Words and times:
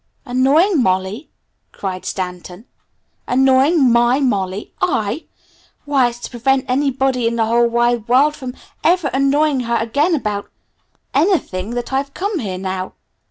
"Annoying 0.25 0.81
Molly?" 0.81 1.29
cried 1.71 2.05
Stanton. 2.05 2.65
"Annoying 3.27 3.91
my 3.91 4.19
Molly? 4.19 4.73
I? 4.81 5.25
Why, 5.85 6.07
it's 6.09 6.21
to 6.21 6.31
prevent 6.31 6.65
anybody 6.67 7.27
in 7.27 7.35
the 7.35 7.45
whole 7.45 7.67
wide 7.67 8.07
world 8.07 8.35
from 8.35 8.55
ever 8.83 9.09
annoying 9.09 9.59
her 9.59 9.77
again 9.77 10.15
about 10.15 10.49
anything, 11.13 11.75
that 11.75 11.93
I've 11.93 12.15
come 12.15 12.39
here 12.39 12.57
now!" 12.57 12.93